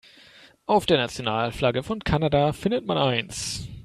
Auf 0.65 0.87
der 0.87 0.97
Nationalflagge 0.97 1.83
von 1.83 1.99
Kanada 2.03 2.53
findet 2.53 2.87
man 2.87 2.97
eins. 2.97 3.67